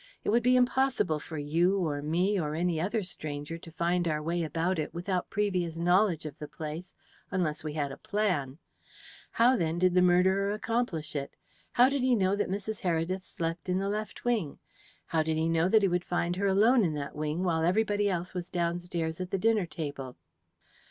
[0.23, 4.19] It would be impossible for you or me or any other stranger to find our
[4.19, 6.95] way about it without previous knowledge of the place,
[7.29, 8.57] unless we had a plan.
[9.29, 11.35] How, then, did the murderer accomplish it?
[11.73, 12.79] How did he know that Mrs.
[12.81, 14.57] Heredith slept in the left wing?
[15.05, 18.09] How did he know that he would find her alone in that wing while everybody
[18.09, 20.17] else was downstairs at the dinner table?"